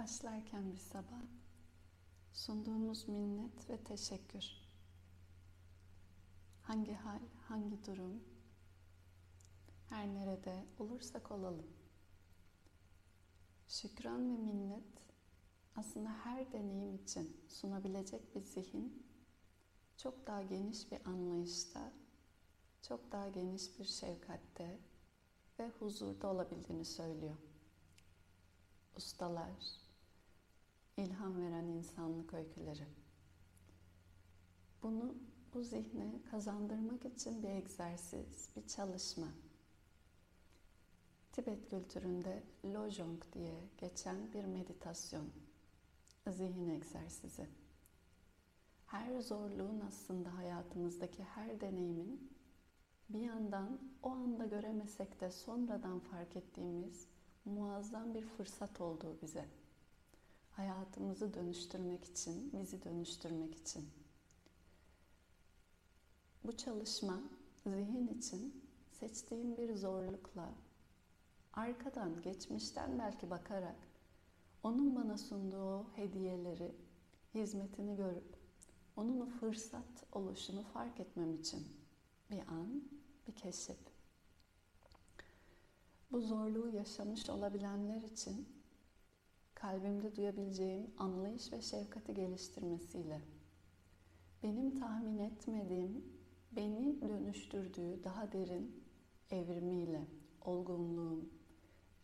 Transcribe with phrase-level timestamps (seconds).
[0.00, 1.22] Başlarken bir sabah
[2.32, 4.44] sunduğumuz minnet ve teşekkür.
[6.62, 8.24] Hangi hal, hangi durum,
[9.88, 11.66] her nerede olursak olalım.
[13.68, 14.84] Şükran ve minnet
[15.76, 19.06] aslında her deneyim için sunabilecek bir zihin
[19.96, 21.92] çok daha geniş bir anlayışta,
[22.82, 24.78] çok daha geniş bir şefkatte
[25.58, 27.36] ve huzurda olabildiğini söylüyor.
[28.96, 29.89] Ustalar,
[31.00, 32.86] ilham veren insanlık öyküleri.
[34.82, 35.14] Bunu
[35.54, 39.28] bu zihne kazandırmak için bir egzersiz, bir çalışma.
[41.32, 45.28] Tibet kültüründe Lojong diye geçen bir meditasyon,
[46.28, 47.46] zihin egzersizi.
[48.86, 52.30] Her zorluğun aslında hayatımızdaki her deneyimin
[53.08, 57.06] bir yandan o anda göremesek de sonradan fark ettiğimiz
[57.44, 59.59] muazzam bir fırsat olduğu bize.
[60.60, 63.88] Hayatımızı dönüştürmek için, bizi dönüştürmek için.
[66.44, 67.20] Bu çalışma
[67.66, 70.48] zihin için seçtiğim bir zorlukla
[71.52, 73.76] arkadan, geçmişten belki bakarak
[74.62, 76.74] onun bana sunduğu hediyeleri,
[77.34, 78.36] hizmetini görüp
[78.96, 81.68] onun fırsat oluşunu fark etmem için
[82.30, 82.82] bir an,
[83.28, 83.78] bir keşif.
[86.12, 88.59] Bu zorluğu yaşamış olabilenler için
[89.60, 93.20] kalbimde duyabileceğim anlayış ve şefkati geliştirmesiyle
[94.42, 96.04] benim tahmin etmediğim,
[96.52, 98.84] beni dönüştürdüğü daha derin
[99.30, 100.06] evrimiyle,
[100.40, 101.28] olgunluğum,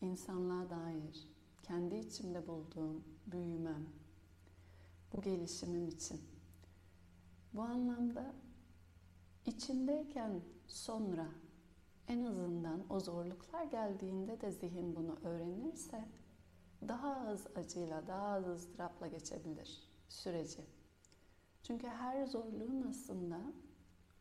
[0.00, 1.28] insanlığa dair,
[1.62, 3.86] kendi içimde bulduğum büyümem,
[5.12, 6.20] bu gelişimim için.
[7.54, 8.34] Bu anlamda
[9.46, 11.28] içindeyken sonra
[12.08, 16.08] en azından o zorluklar geldiğinde de zihin bunu öğrenirse
[16.88, 20.64] daha az acıyla, daha az ızdırapla geçebilir süreci.
[21.62, 23.40] Çünkü her zorluğun aslında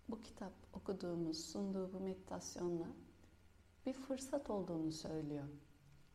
[0.10, 2.88] bu kitap okuduğumuz, sunduğu bu meditasyonla
[3.86, 5.48] bir fırsat olduğunu söylüyor.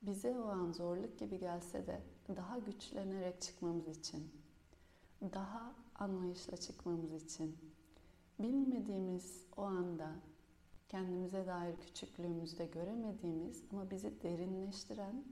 [0.02, 2.02] Bize o an zorluk gibi gelse de
[2.36, 4.30] daha güçlenerek çıkmamız için,
[5.22, 7.58] daha anlayışla çıkmamız için,
[8.38, 10.12] bilmediğimiz o anda
[10.88, 15.24] kendimize dair küçüklüğümüzde göremediğimiz ama bizi derinleştiren,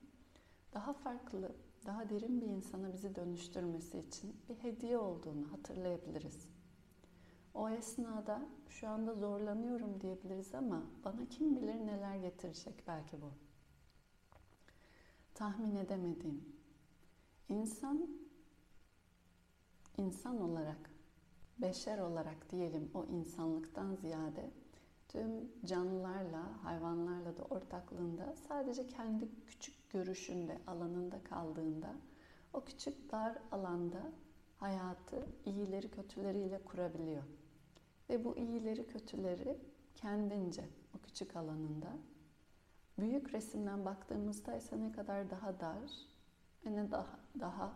[0.73, 1.57] daha farklı,
[1.87, 6.49] daha derin bir insana bizi dönüştürmesi için bir hediye olduğunu hatırlayabiliriz.
[7.55, 13.31] O esnada şu anda zorlanıyorum diyebiliriz ama bana kim bilir neler getirecek belki bu.
[15.35, 16.45] Tahmin edemediğim.
[17.49, 18.09] İnsan
[19.97, 20.91] insan olarak,
[21.59, 24.51] beşer olarak diyelim o insanlıktan ziyade
[25.09, 31.95] tüm canlılarla, hayvanlarla da ortaklığında sadece kendi küçük görüşünde, alanında kaldığında
[32.53, 34.13] o küçük dar alanda
[34.57, 37.23] hayatı iyileri kötüleriyle kurabiliyor.
[38.11, 39.59] Ve bu iyileri kötüleri
[39.95, 40.65] kendince
[40.99, 41.89] o küçük alanında
[42.99, 45.93] büyük resimden baktığımızda ise ne kadar daha dar
[46.67, 47.73] ve ne daha, daha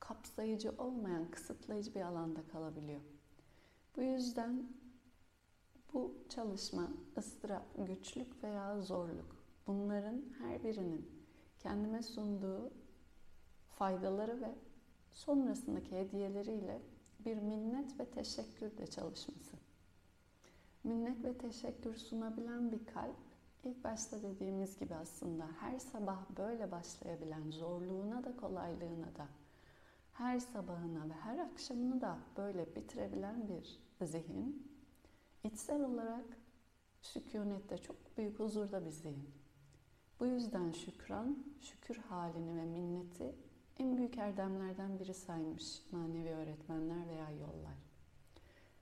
[0.00, 3.00] kapsayıcı olmayan, kısıtlayıcı bir alanda kalabiliyor.
[3.96, 4.68] Bu yüzden
[5.92, 6.88] bu çalışma,
[7.18, 9.35] ıstırap, güçlük veya zorluk
[9.66, 11.10] bunların her birinin
[11.58, 12.72] kendime sunduğu
[13.68, 14.54] faydaları ve
[15.12, 16.82] sonrasındaki hediyeleriyle
[17.24, 19.56] bir minnet ve teşekkür de çalışması.
[20.84, 23.16] Minnet ve teşekkür sunabilen bir kalp
[23.64, 29.28] ilk başta dediğimiz gibi aslında her sabah böyle başlayabilen zorluğuna da kolaylığına da
[30.12, 34.72] her sabahına ve her akşamını da böyle bitirebilen bir zihin
[35.44, 36.24] içsel olarak
[37.02, 39.45] sükunette çok büyük huzurda bir zihin.
[40.20, 43.34] Bu yüzden şükran, şükür halini ve minneti
[43.78, 47.86] en büyük erdemlerden biri saymış manevi öğretmenler veya yollar.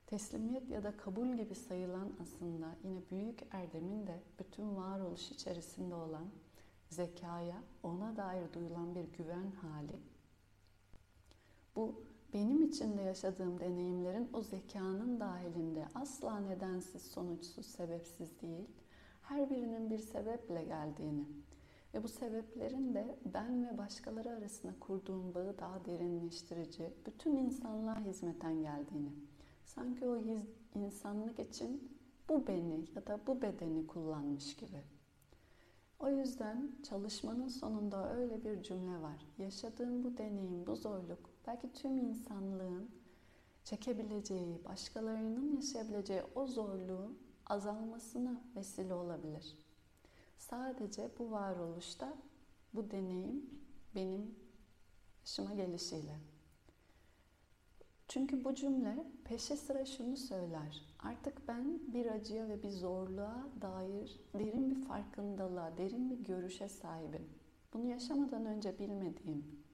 [0.07, 6.27] Teslimiyet ya da kabul gibi sayılan aslında yine büyük erdemin de bütün varoluş içerisinde olan
[6.89, 9.99] zekaya, ona dair duyulan bir güven hali.
[11.75, 18.69] Bu benim içinde yaşadığım deneyimlerin o zekanın dahilinde asla nedensiz, sonuçsuz, sebepsiz değil,
[19.27, 21.25] her birinin bir sebeple geldiğini
[21.93, 28.61] ve bu sebeplerin de ben ve başkaları arasında kurduğum bağı daha derinleştirici, bütün insanlığa hizmeten
[28.61, 29.11] geldiğini,
[29.65, 30.23] sanki o
[30.75, 31.97] insanlık için
[32.29, 34.81] bu beni ya da bu bedeni kullanmış gibi.
[35.99, 39.25] O yüzden çalışmanın sonunda öyle bir cümle var.
[39.37, 42.89] Yaşadığım bu deneyim, bu zorluk belki tüm insanlığın
[43.63, 49.57] çekebileceği, başkalarının yaşayabileceği o zorluğun azalmasına vesile olabilir.
[50.37, 52.13] Sadece bu varoluşta
[52.73, 53.49] bu deneyim
[53.95, 54.35] benim
[55.21, 56.15] başıma gelişiyle.
[58.07, 60.85] Çünkü bu cümle peşe sıra şunu söyler.
[60.99, 67.29] Artık ben bir acıya ve bir zorluğa dair derin bir farkındalığa, derin bir görüşe sahibim.
[67.73, 69.65] Bunu yaşamadan önce bilmediğim.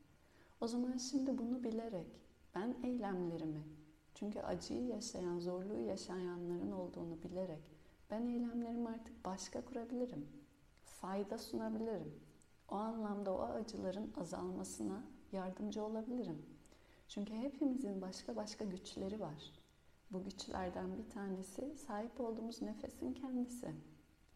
[0.61, 2.07] O zaman şimdi bunu bilerek
[2.55, 3.63] ben eylemlerimi,
[4.13, 7.71] çünkü acıyı yaşayan, zorluğu yaşayanların olduğunu bilerek
[8.11, 10.27] ben eylemlerimi artık başka kurabilirim.
[10.83, 12.19] Fayda sunabilirim.
[12.69, 16.45] O anlamda o acıların azalmasına yardımcı olabilirim.
[17.07, 19.51] Çünkü hepimizin başka başka güçleri var.
[20.11, 23.71] Bu güçlerden bir tanesi sahip olduğumuz nefesin kendisi.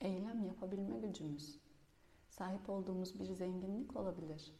[0.01, 1.59] Eylem yapabilme gücümüz.
[2.29, 4.51] Sahip olduğumuz bir zenginlik olabilir.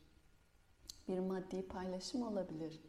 [1.08, 2.82] Bir maddi paylaşım olabilir.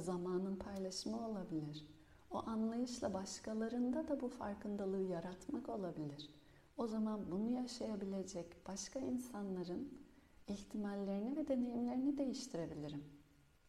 [0.00, 1.86] Zamanın paylaşımı olabilir.
[2.30, 6.30] O anlayışla başkalarında da bu farkındalığı yaratmak olabilir.
[6.76, 9.98] O zaman bunu yaşayabilecek başka insanların
[10.48, 13.04] ihtimallerini ve deneyimlerini değiştirebilirim.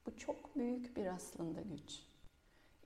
[0.05, 2.03] Bu çok büyük bir aslında güç.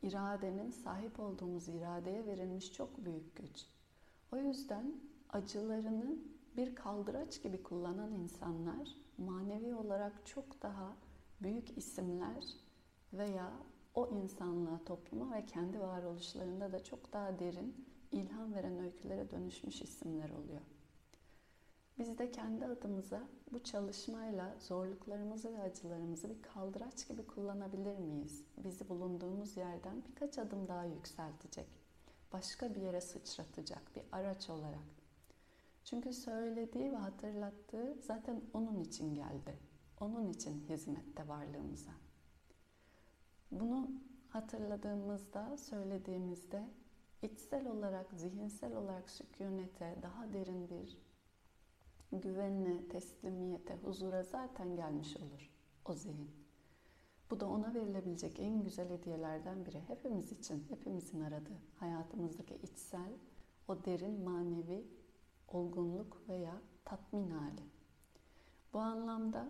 [0.03, 3.65] İradenin sahip olduğumuz iradeye verilmiş çok büyük güç.
[4.31, 4.93] O yüzden
[5.29, 6.15] acılarını
[6.57, 10.95] bir kaldıraç gibi kullanan insanlar manevi olarak çok daha
[11.41, 12.43] büyük isimler
[13.13, 13.51] veya
[13.95, 20.29] o insanlığa, topluma ve kendi varoluşlarında da çok daha derin, ilham veren öykülere dönüşmüş isimler
[20.29, 20.61] oluyor.
[21.97, 28.45] Biz de kendi adımıza bu çalışmayla zorluklarımızı ve acılarımızı bir kaldıraç gibi kullanabilir miyiz?
[28.57, 31.67] Bizi bulunduğumuz yerden birkaç adım daha yükseltecek,
[32.33, 34.99] başka bir yere sıçratacak bir araç olarak.
[35.83, 39.57] Çünkü söylediği ve hatırlattığı zaten onun için geldi.
[39.99, 41.91] Onun için hizmette varlığımıza.
[43.51, 43.91] Bunu
[44.29, 46.69] hatırladığımızda, söylediğimizde
[47.21, 50.97] içsel olarak, zihinsel olarak sükunete, daha derin bir
[52.11, 55.51] güvenle, teslimiyete, huzura zaten gelmiş olur
[55.85, 56.31] o zihin.
[57.31, 59.81] Bu da ona verilebilecek en güzel hediyelerden biri.
[59.87, 63.11] Hepimiz için, hepimizin aradığı hayatımızdaki içsel,
[63.67, 64.87] o derin manevi
[65.47, 67.63] olgunluk veya tatmin hali.
[68.73, 69.49] Bu anlamda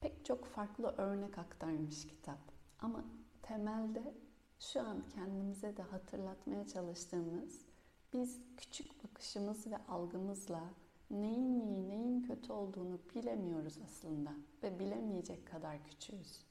[0.00, 2.55] pek çok farklı örnek aktarmış kitap.
[2.80, 3.04] Ama
[3.42, 4.14] temelde
[4.60, 7.64] şu an kendimize de hatırlatmaya çalıştığımız
[8.12, 10.64] biz küçük bakışımız ve algımızla
[11.10, 14.32] neyin iyi, neyin kötü olduğunu bilemiyoruz aslında
[14.62, 16.46] ve bilemeyecek kadar küçüğüz.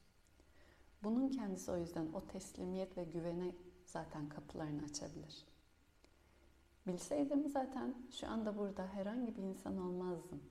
[1.04, 3.56] Bunun kendisi o yüzden o teslimiyet ve güvene
[3.86, 5.46] zaten kapılarını açabilir.
[6.88, 10.44] Bilseydim zaten şu anda burada herhangi bir insan olmazdım.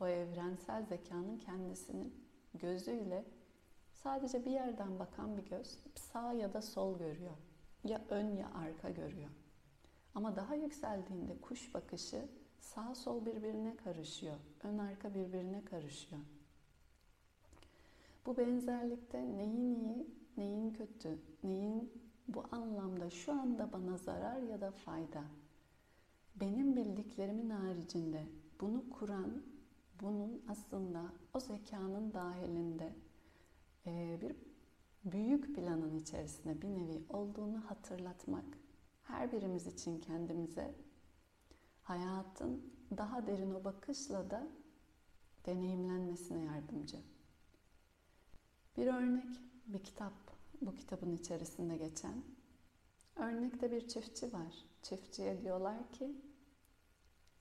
[0.00, 2.14] O evrensel zekanın kendisinin
[2.54, 3.24] gözüyle
[4.02, 7.36] sadece bir yerden bakan bir göz sağ ya da sol görüyor.
[7.84, 9.30] Ya ön ya arka görüyor.
[10.14, 12.28] Ama daha yükseldiğinde kuş bakışı
[12.60, 14.36] Sağ sol birbirine karışıyor.
[14.62, 16.22] Ön arka birbirine karışıyor.
[18.26, 20.06] Bu benzerlikte neyin iyi,
[20.36, 21.92] neyin kötü, neyin
[22.28, 25.22] bu anlamda şu anda bana zarar ya da fayda.
[26.36, 28.26] Benim bildiklerimin haricinde
[28.60, 29.42] bunu kuran,
[30.02, 31.02] bunun aslında
[31.34, 32.92] o zekanın dahilinde
[33.86, 34.36] bir
[35.04, 38.44] büyük planın içerisinde bir nevi olduğunu hatırlatmak
[39.02, 40.74] her birimiz için kendimize
[41.82, 44.48] hayatın daha derin o bakışla da
[45.46, 46.96] deneyimlenmesine yardımcı.
[48.76, 50.12] Bir örnek, bir kitap
[50.60, 52.24] bu kitabın içerisinde geçen.
[53.16, 54.54] Örnekte bir çiftçi var.
[54.82, 56.16] Çiftçiye diyorlar ki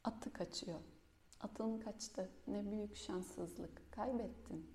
[0.03, 0.79] atı kaçıyor.
[1.39, 2.29] Atın kaçtı.
[2.47, 3.91] Ne büyük şanssızlık.
[3.91, 4.69] Kaybettin.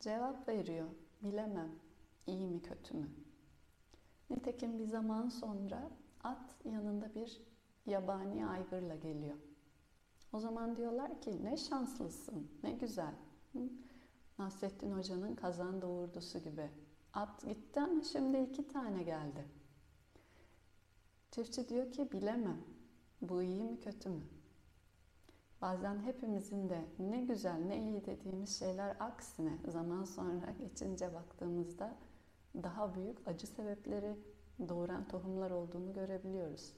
[0.00, 0.86] Cevap veriyor.
[1.22, 1.70] Bilemem.
[2.26, 3.10] İyi mi kötü mü?
[4.30, 5.90] Nitekim bir zaman sonra
[6.24, 7.42] at yanında bir
[7.86, 9.36] yabani aygırla geliyor.
[10.32, 13.14] O zaman diyorlar ki ne şanslısın, ne güzel.
[13.52, 13.58] Hı?
[14.38, 16.70] Nasrettin Hoca'nın kazan doğurdusu gibi.
[17.12, 19.44] At gitti ama şimdi iki tane geldi.
[21.30, 22.60] Çiftçi diyor ki bilemem.
[23.22, 24.22] Bu iyi mi kötü mü?
[25.66, 31.94] Bazen hepimizin de ne güzel ne iyi dediğimiz şeyler aksine zaman sonra geçince baktığımızda
[32.62, 34.16] daha büyük acı sebepleri
[34.68, 36.72] doğuran tohumlar olduğunu görebiliyoruz.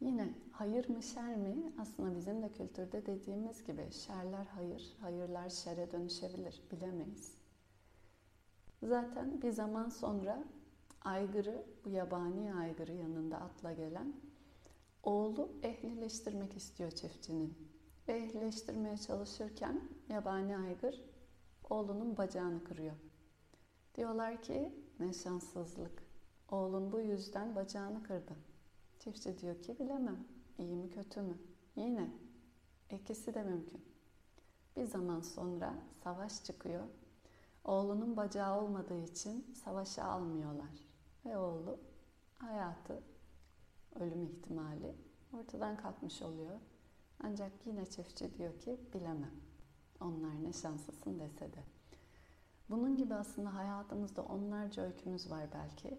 [0.00, 1.72] Yine hayır mı şer mi?
[1.80, 6.62] Aslında bizim de kültürde dediğimiz gibi şerler hayır, hayırlar şere dönüşebilir.
[6.72, 7.34] Bilemeyiz.
[8.82, 10.44] Zaten bir zaman sonra
[11.04, 14.12] aygırı, bu yabani aygırı yanında atla gelen
[15.08, 17.58] oğlu ehlileştirmek istiyor çiftçinin.
[18.08, 21.04] Ve ehlileştirmeye çalışırken yabani aygır
[21.70, 22.94] oğlunun bacağını kırıyor.
[23.94, 26.02] Diyorlar ki ne şanssızlık.
[26.50, 28.36] Oğlun bu yüzden bacağını kırdı.
[28.98, 30.24] Çiftçi diyor ki bilemem.
[30.58, 31.38] İyi mi kötü mü?
[31.76, 32.10] Yine
[32.90, 33.84] ikisi de mümkün.
[34.76, 35.74] Bir zaman sonra
[36.04, 36.84] savaş çıkıyor.
[37.64, 40.88] Oğlunun bacağı olmadığı için savaşa almıyorlar.
[41.24, 41.78] Ve oğlu
[42.38, 43.02] hayatı,
[44.00, 44.94] ölüm ihtimali
[45.32, 46.60] ortadan kalkmış oluyor.
[47.20, 49.34] Ancak yine çiftçi diyor ki bilemem.
[50.00, 51.62] Onlar ne şanslısın dese de.
[52.70, 55.98] Bunun gibi aslında hayatımızda onlarca öykümüz var belki.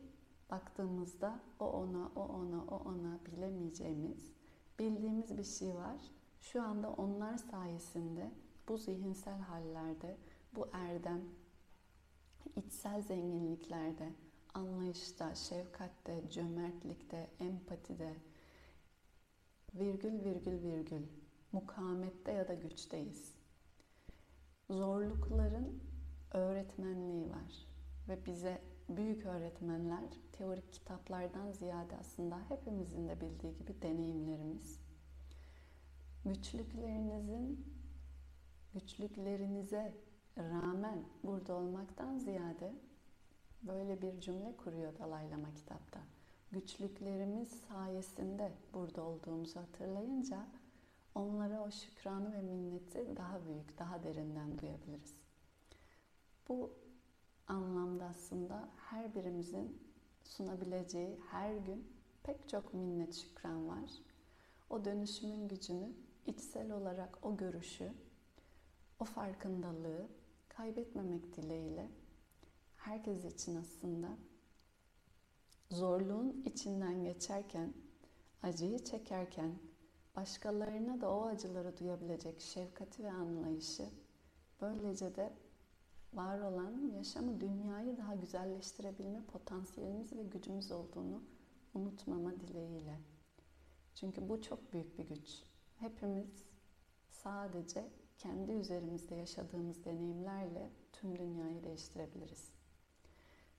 [0.51, 4.31] Baktığımızda o ona, o ona, o ona bilemeyeceğimiz,
[4.79, 6.01] bildiğimiz bir şey var.
[6.41, 8.31] Şu anda onlar sayesinde
[8.67, 10.17] bu zihinsel hallerde,
[10.55, 11.21] bu erdem,
[12.55, 14.13] içsel zenginliklerde,
[14.53, 18.15] anlayışta, şefkatte, cömertlikte, empatide,
[19.73, 21.05] virgül virgül virgül,
[21.51, 23.35] mukavemette ya da güçteyiz.
[24.69, 25.83] Zorlukların
[26.31, 27.67] öğretmenliği var
[28.07, 34.79] ve bize büyük öğretmenler teorik kitaplardan ziyade aslında hepimizin de bildiği gibi deneyimlerimiz.
[36.25, 37.65] Güçlüklerinizin
[38.73, 39.93] güçlüklerinize
[40.37, 42.73] rağmen burada olmaktan ziyade
[43.61, 45.99] böyle bir cümle kuruyor Dalai Lama kitapta.
[46.51, 50.47] Güçlüklerimiz sayesinde burada olduğumuzu hatırlayınca
[51.15, 55.15] onlara o şükranı ve minneti daha büyük, daha derinden duyabiliriz.
[56.47, 56.73] Bu
[57.47, 59.89] anlamda aslında her birimizin
[60.23, 61.87] sunabileceği her gün
[62.23, 63.91] pek çok minnet şükran var.
[64.69, 65.91] O dönüşümün gücünü
[66.25, 67.93] içsel olarak o görüşü,
[68.99, 70.07] o farkındalığı
[70.49, 71.89] kaybetmemek dileğiyle
[72.79, 74.17] herkes için aslında
[75.69, 77.73] zorluğun içinden geçerken,
[78.43, 79.51] acıyı çekerken
[80.15, 83.85] başkalarına da o acıları duyabilecek şefkati ve anlayışı
[84.61, 85.33] böylece de
[86.13, 91.23] var olan yaşamı, dünyayı daha güzelleştirebilme potansiyelimiz ve gücümüz olduğunu
[91.73, 92.99] unutmama dileğiyle.
[93.95, 95.43] Çünkü bu çok büyük bir güç.
[95.75, 96.45] Hepimiz
[97.09, 102.58] sadece kendi üzerimizde yaşadığımız deneyimlerle tüm dünyayı değiştirebiliriz.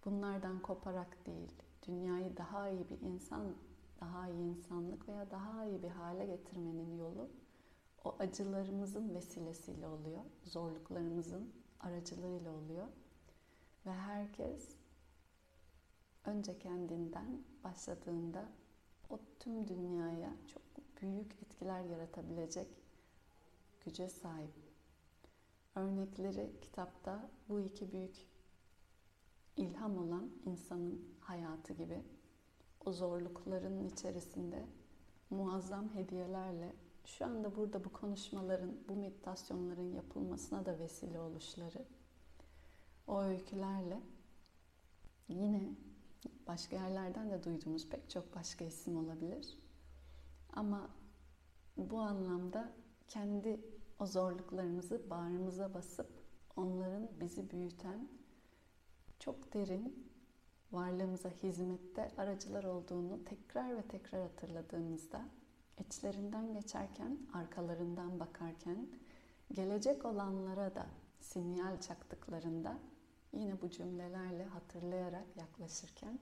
[0.04, 1.52] Bunlardan koparak değil,
[1.87, 3.54] dünyayı daha iyi bir insan,
[4.00, 7.28] daha iyi insanlık veya daha iyi bir hale getirmenin yolu
[8.04, 12.87] o acılarımızın vesilesiyle oluyor, zorluklarımızın aracılığıyla oluyor.
[13.87, 14.76] Ve herkes
[16.25, 18.49] önce kendinden başladığında
[19.11, 20.62] o tüm dünyaya çok
[21.02, 22.69] büyük etkiler yaratabilecek
[23.85, 24.50] güce sahip.
[25.75, 28.30] Örnekleri kitapta bu iki büyük
[29.61, 32.02] ilham olan insanın hayatı gibi
[32.85, 34.67] o zorlukların içerisinde
[35.31, 36.75] muazzam hediyelerle
[37.05, 41.85] şu anda burada bu konuşmaların, bu meditasyonların yapılmasına da vesile oluşları
[43.07, 44.00] o öykülerle
[45.29, 45.75] yine
[46.47, 49.59] başka yerlerden de duyduğumuz pek çok başka isim olabilir.
[50.52, 50.90] Ama
[51.76, 52.73] bu anlamda
[53.09, 53.61] kendi
[53.99, 56.11] o zorluklarımızı bağrımıza basıp
[56.57, 58.20] onların bizi büyüten
[59.21, 60.11] çok derin
[60.73, 65.29] varlığımıza hizmette aracılar olduğunu tekrar ve tekrar hatırladığımızda
[65.79, 68.89] içlerinden geçerken, arkalarından bakarken,
[69.53, 70.87] gelecek olanlara da
[71.21, 72.79] sinyal çaktıklarında
[73.33, 76.19] yine bu cümlelerle hatırlayarak yaklaşırken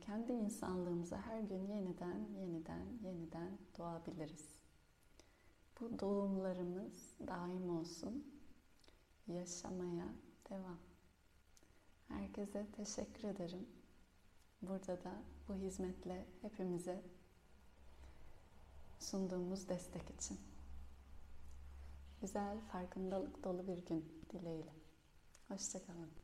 [0.00, 4.58] kendi insanlığımıza her gün yeniden, yeniden, yeniden doğabiliriz.
[5.80, 8.34] Bu doğumlarımız daim olsun.
[9.26, 10.08] Yaşamaya
[10.50, 10.93] devam.
[12.08, 13.68] Herkese teşekkür ederim.
[14.62, 17.02] Burada da bu hizmetle hepimize
[18.98, 20.38] sunduğumuz destek için.
[22.20, 24.72] Güzel, farkındalık dolu bir gün dileğiyle.
[25.48, 26.23] Hoşçakalın.